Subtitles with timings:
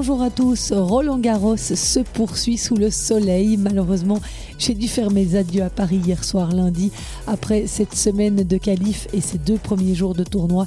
[0.00, 3.58] Bonjour à tous, Roland Garros se poursuit sous le soleil.
[3.58, 4.18] Malheureusement,
[4.58, 6.90] j'ai dû faire mes adieux à Paris hier soir lundi
[7.26, 10.66] après cette semaine de qualif et ces deux premiers jours de tournoi.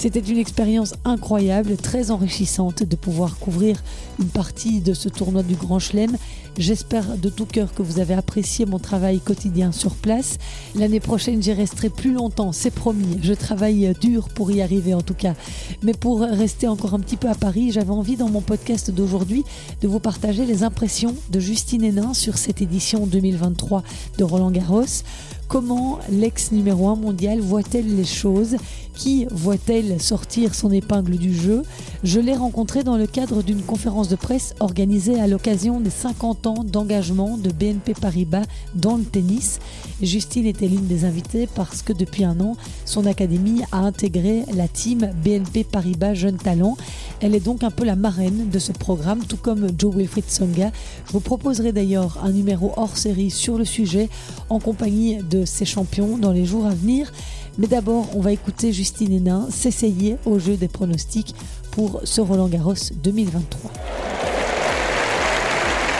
[0.00, 3.82] C'était une expérience incroyable, très enrichissante de pouvoir couvrir
[4.18, 6.16] une partie de ce tournoi du Grand Chelem.
[6.56, 10.38] J'espère de tout cœur que vous avez apprécié mon travail quotidien sur place.
[10.74, 13.18] L'année prochaine, j'y resterai plus longtemps, c'est promis.
[13.22, 15.34] Je travaille dur pour y arriver en tout cas.
[15.82, 19.44] Mais pour rester encore un petit peu à Paris, j'avais envie dans mon podcast d'aujourd'hui
[19.82, 23.82] de vous partager les impressions de Justine Hénin sur cette édition 2023
[24.16, 25.02] de Roland Garros.
[25.50, 28.54] Comment l'ex numéro 1 mondial voit-elle les choses?
[28.94, 31.62] Qui voit-elle sortir son épingle du jeu?
[32.02, 36.46] Je l'ai rencontrée dans le cadre d'une conférence de presse organisée à l'occasion des 50
[36.46, 39.58] ans d'engagement de BNP Paribas dans le tennis.
[40.00, 44.66] Justine était l'une des invitées parce que depuis un an, son académie a intégré la
[44.66, 46.78] team BNP Paribas Jeunes Talents.
[47.20, 50.72] Elle est donc un peu la marraine de ce programme, tout comme Joe Wilfried Songa.
[51.06, 54.08] Je vous proposerai d'ailleurs un numéro hors série sur le sujet
[54.48, 57.12] en compagnie de ses champions dans les jours à venir.
[57.58, 61.34] Mais d'abord, on va écouter Justine Hénin s'essayer au jeu des pronostics
[61.70, 63.70] pour ce Roland Garros 2023.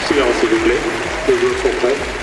[0.08, 0.78] Silence s'il vous plaît,
[1.28, 2.19] les joueurs sont prêts.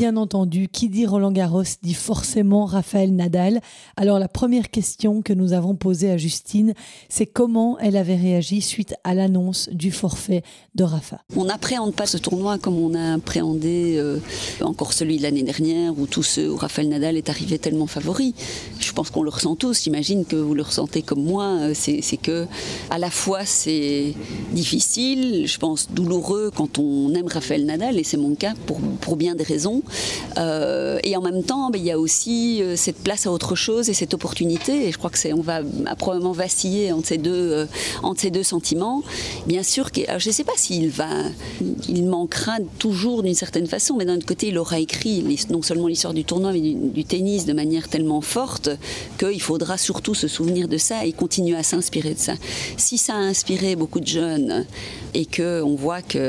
[0.00, 3.60] Bien entendu, qui dit Roland Garros dit forcément Raphaël Nadal.
[3.98, 6.72] Alors la première question que nous avons posée à Justine,
[7.10, 10.42] c'est comment elle avait réagi suite à l'annonce du forfait
[10.74, 11.20] de Rafa.
[11.36, 14.20] On n'appréhende pas ce tournoi comme on a appréhendé euh,
[14.62, 18.34] encore celui de l'année dernière où tous ceux où Raphaël Nadal est arrivé tellement favori.
[18.78, 19.82] Je pense qu'on le ressent tous.
[19.82, 21.44] J'imagine que vous le ressentez comme moi.
[21.60, 22.46] Euh, c'est que
[22.88, 24.14] à la fois c'est
[24.52, 29.16] difficile, je pense douloureux quand on aime Raphaël Nadal et c'est mon cas pour, pour
[29.16, 29.82] bien des raisons.
[30.38, 33.54] Euh, et en même temps, ben, il y a aussi euh, cette place à autre
[33.54, 34.86] chose et cette opportunité.
[34.86, 35.60] Et je crois que c'est, on va
[35.98, 37.66] probablement vaciller entre ces deux, euh,
[38.02, 39.02] entre ces deux sentiments.
[39.46, 41.08] Bien sûr, que, je ne sais pas s'il va,
[41.88, 45.88] il manquera toujours d'une certaine façon, mais d'un autre côté, il aura écrit non seulement
[45.88, 48.70] l'histoire du tournoi, mais du, tennis de manière tellement forte
[49.18, 52.34] qu'il faudra surtout se souvenir de ça et continuer à s'inspirer de ça.
[52.76, 54.66] Si ça a inspiré beaucoup de jeunes
[55.14, 56.20] et que on voit qu'il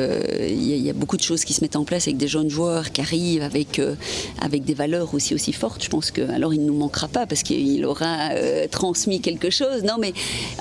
[0.49, 2.91] y, y a beaucoup de choses qui se mettent en place avec des jeunes joueurs
[2.91, 3.95] qui arrivent avec, euh,
[4.41, 7.25] avec des valeurs aussi aussi fortes, je pense que alors il ne nous manquera pas
[7.25, 9.83] parce qu'il aura euh, transmis quelque chose.
[9.83, 10.13] Non, mais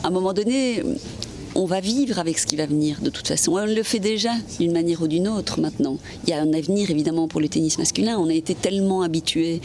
[0.03, 0.83] à un moment donné,
[1.55, 3.53] on va vivre avec ce qui va venir de toute façon.
[3.53, 5.99] On le fait déjà d'une manière ou d'une autre maintenant.
[6.25, 8.19] Il y a un avenir évidemment pour le tennis masculin.
[8.19, 9.61] On a été tellement habitués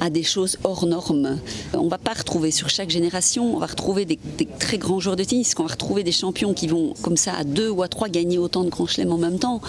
[0.00, 1.38] à des choses hors normes.
[1.74, 4.18] On ne va pas retrouver sur chaque génération, on va retrouver des,
[4.58, 7.44] très grands joueurs de tennis, on va retrouver des champions qui vont comme ça à
[7.44, 9.60] deux ou à trois gagner autant de grands chelems en même temps.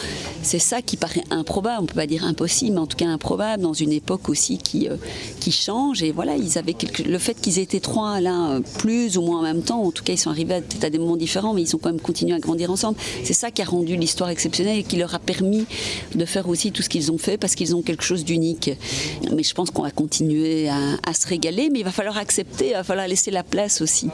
[0.43, 3.07] C'est ça qui paraît improbable, on ne peut pas dire impossible, mais en tout cas
[3.07, 4.97] improbable dans une époque aussi qui, euh,
[5.39, 6.03] qui change.
[6.03, 9.61] Et voilà, ils avaient le fait qu'ils étaient trois là, plus ou moins en même
[9.61, 11.79] temps, en tout cas ils sont arrivés à, à des moments différents, mais ils ont
[11.79, 12.97] quand même continué à grandir ensemble.
[13.23, 15.65] C'est ça qui a rendu l'histoire exceptionnelle et qui leur a permis
[16.15, 18.71] de faire aussi tout ce qu'ils ont fait parce qu'ils ont quelque chose d'unique.
[19.33, 22.69] Mais je pense qu'on va continuer continuer à, se régaler, mais il va falloir accepter,
[22.69, 24.09] il va falloir laisser la place aussi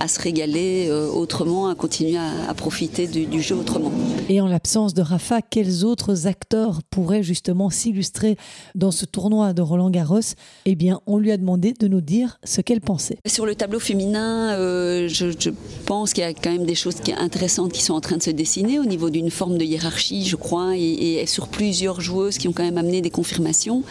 [0.00, 3.92] à se régaler euh, autrement, à continuer à, profiter du, jeu autrement.
[4.30, 8.38] Et en l'absence de Rafa, quels autres acteurs pourraient justement s'illustrer
[8.74, 10.20] dans ce tournoi de Roland Garros?
[10.64, 13.18] Eh bien, on lui a demandé de nous dire ce qu'elle pensait.
[13.26, 15.50] Sur le tableau féminin, euh, je,
[15.84, 18.30] pense qu'il y a quand même des choses intéressantes qui sont en train de se
[18.30, 22.48] dessiner au niveau d'une forme de hiérarchie, je crois, et, et sur plusieurs joueuses qui
[22.48, 23.82] ont quand même amené des confirmations.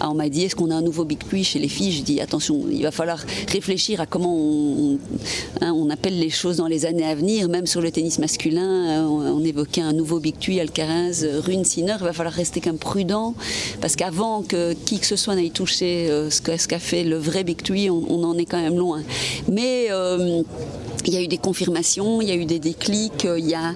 [0.00, 2.20] On m'a dit est-ce qu'on a un nouveau Big Three chez les filles Je dis
[2.20, 3.18] attention, il va falloir
[3.50, 4.98] réfléchir à comment on,
[5.60, 7.48] hein, appelle les choses dans les années à venir.
[7.48, 11.96] Même sur le tennis masculin, euh, on, évoquait un nouveau Big Three, Alcaraz, Rune, Sinner.
[11.98, 13.34] Il va falloir rester quand même prudent
[13.80, 17.42] parce qu'avant que qui que ce soit n'aille toucher euh, ce qu'a fait le vrai
[17.42, 19.02] Big Three, on, en est quand même loin.
[19.50, 20.42] Mais euh,
[21.06, 23.74] il y a eu des confirmations, il y a eu des déclics, il y a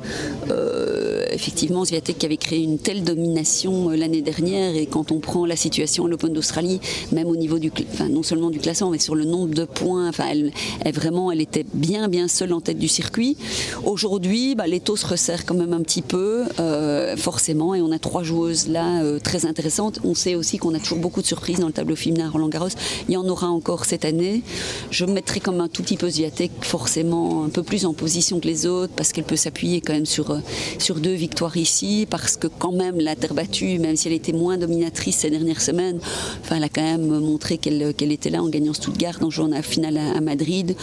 [1.30, 5.56] effectivement Zviatek qui avait créé une telle domination l'année dernière et quand on prend la
[5.56, 6.80] situation l'Open d'Australie,
[7.12, 10.08] même au niveau du, enfin non seulement du classement, mais sur le nombre de points.
[10.08, 10.52] Enfin, elle,
[10.84, 13.36] elle vraiment, elle était bien, bien seule en tête du circuit.
[13.84, 17.90] Aujourd'hui, bah, les taux se resserrent quand même un petit peu, euh, forcément, et on
[17.92, 20.00] a trois joueuses là euh, très intéressantes.
[20.04, 22.68] On sait aussi qu'on a toujours beaucoup de surprises dans le tableau féminin Roland Garros.
[23.08, 24.42] Il y en aura encore cette année.
[24.90, 28.46] Je mettrai comme un tout petit peu Zviatek, forcément un peu plus en position que
[28.46, 30.38] les autres, parce qu'elle peut s'appuyer quand même sur, euh,
[30.78, 34.32] sur deux victoires ici, parce que quand même la terre battue, même si elle était
[34.32, 35.98] moins dominatrice ces dernières semaines,
[36.42, 39.62] Enfin, elle a quand même montré qu'elle était là en gagnant Stuttgart, en jouant la
[39.62, 40.76] finale à, Madrid.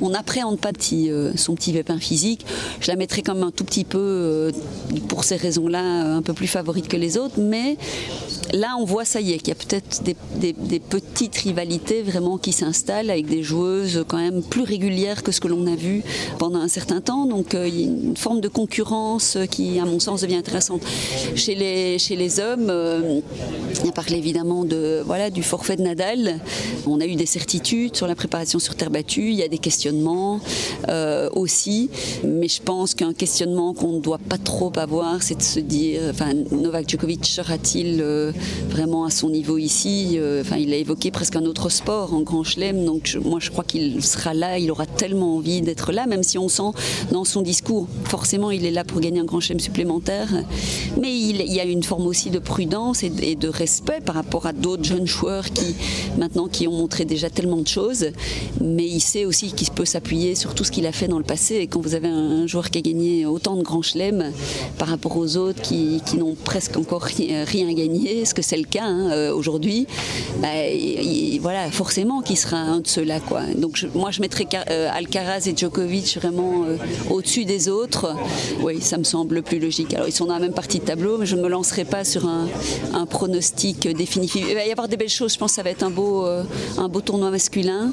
[0.00, 2.46] On n'appréhende pas euh, son petit pépin physique.
[2.80, 4.52] Je la mettrais comme un tout petit peu, euh,
[5.08, 7.76] pour ces raisons-là, un peu plus favorite que les autres, mais
[8.52, 12.52] là, on voit, ça y est, qu'il y a peut-être des, petites rivalités vraiment qui
[12.52, 16.02] s'installent avec des joueuses quand même plus régulières que ce que l'on a vu
[16.38, 17.26] pendant un certain temps.
[17.26, 20.82] Donc, euh, il y a une forme de concurrence qui, à mon sens, devient intéressante.
[21.34, 23.20] Chez les, chez les hommes, euh,
[23.84, 26.40] on a parlé évidemment de, voilà, du forfait de Nadal.
[26.86, 29.30] On a eu des certitudes sur la préparation sur terre battue.
[29.30, 30.40] Il y a des questionnements
[30.88, 31.90] euh, aussi.
[32.24, 36.02] Mais je pense qu'un questionnement qu'on ne doit pas trop avoir, c'est de se dire,
[36.10, 38.02] enfin, Novak Djokovic sera-t-il
[38.68, 40.16] vraiment à son niveau ici.
[40.16, 43.50] Euh, enfin, il a évoqué presque un autre sport en Grand Chelem, donc moi je
[43.50, 46.70] crois qu'il sera là, il aura tellement envie d'être là, même si on sent
[47.10, 50.28] dans son discours, forcément il est là pour gagner un Grand Chelem supplémentaire,
[51.00, 54.52] mais il, y a une forme aussi de prudence et, de respect par rapport à
[54.52, 55.74] d'autres jeunes joueurs qui
[56.18, 58.06] maintenant qui ont montré déjà tellement de choses,
[58.60, 61.24] mais il sait aussi qu'il peut s'appuyer sur tout ce qu'il a fait dans le
[61.24, 61.56] passé.
[61.56, 64.32] Et quand vous avez un, joueur qui a gagné autant de Grand Chelem
[64.78, 68.84] par rapport aux autres qui, qui n'ont presque encore rien gagné, que c'est le cas
[68.84, 69.86] hein, euh, aujourd'hui
[70.40, 70.48] bah,
[71.40, 73.20] Voilà, forcément qu'il sera un de ceux-là.
[73.56, 76.76] Donc moi, je mettrais euh, Alcaraz et Djokovic vraiment euh,
[77.10, 78.14] au-dessus des autres.
[78.62, 79.94] Oui, ça me semble le plus logique.
[79.94, 82.04] Alors, ils sont dans la même partie de tableau, mais je ne me lancerai pas
[82.04, 82.46] sur un,
[83.06, 84.44] pronostic définitif.
[84.48, 85.34] Il va y avoir des belles choses.
[85.34, 87.92] Je pense que ça va être un beau, un beau tournoi masculin.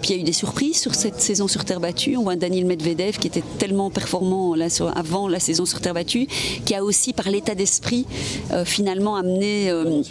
[0.00, 2.16] puis il y a eu des surprises sur cette saison sur terre battue.
[2.16, 4.54] On voit Daniel Medvedev qui était tellement performant
[4.94, 6.26] avant la saison sur terre battue,
[6.64, 8.06] qui a aussi, par l'état d'esprit,
[8.64, 10.02] finalement, amener euh,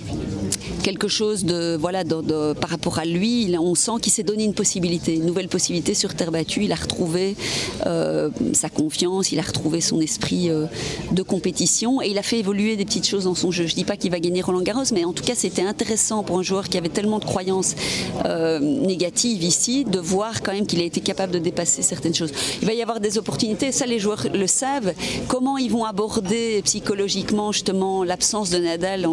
[0.87, 3.53] quelque chose de voilà par rapport à lui.
[3.59, 6.63] on sent qu'il s'est donné une possibilité, une nouvelle possibilité sur terre battue.
[6.63, 7.35] Il a retrouvé
[7.85, 10.65] euh, sa confiance, il a retrouvé son esprit euh,
[11.11, 13.67] de compétition et il a fait évoluer des petites choses dans son jeu.
[13.67, 16.39] Je dis pas qu'il va gagner Roland Garros, mais en tout cas c'était intéressant pour
[16.39, 17.75] un joueur qui avait tellement de croyances
[18.61, 22.31] négatives ici de voir quand même qu'il a été capable de dépasser certaines choses.
[22.61, 24.93] Il va y avoir des opportunités, ça les joueurs le savent.
[25.27, 29.05] Comment ils vont aborder psychologiquement justement l'absence de Nadal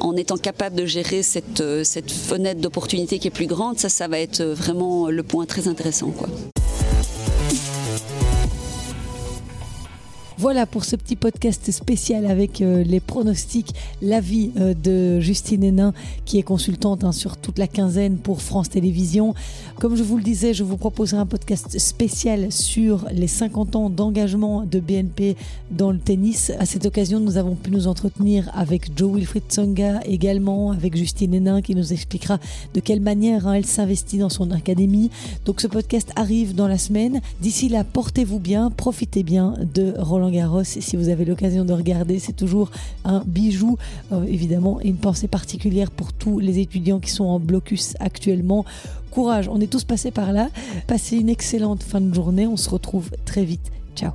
[0.00, 3.90] en, étant capable de gérer cette, euh, cette fenêtre d'opportunité qui est plus grande, ça,
[3.90, 6.10] ça va être vraiment le point très intéressant.
[6.10, 6.28] Quoi.
[10.38, 15.92] Voilà pour ce petit podcast spécial avec euh, les pronostics, l'avis euh, de Justine Hénin,
[16.24, 19.34] qui est consultante hein, sur toute la quinzaine pour France Télévisions.
[19.78, 23.90] Comme je vous le disais, je vous proposerai un podcast spécial sur les 50 ans
[23.90, 25.36] d'engagement de BNP
[25.70, 26.50] dans le tennis.
[26.58, 31.34] À cette occasion, nous avons pu nous entretenir avec Joe Wilfried Tsonga, également avec Justine
[31.34, 32.38] Hénin, qui nous expliquera
[32.74, 35.10] de quelle manière hein, elle s'investit dans son académie.
[35.44, 37.20] Donc ce podcast arrive dans la semaine.
[37.40, 39.94] D'ici là, portez-vous bien, profitez bien de
[40.30, 40.64] Roland.
[40.64, 42.70] Si vous avez l'occasion de regarder, c'est toujours
[43.04, 43.76] un bijou,
[44.12, 48.64] euh, évidemment, une pensée particulière pour tous les étudiants qui sont en blocus actuellement.
[49.10, 50.48] Courage, on est tous passés par là.
[50.86, 52.46] Passez une excellente fin de journée.
[52.46, 53.70] On se retrouve très vite.
[53.94, 54.12] Ciao.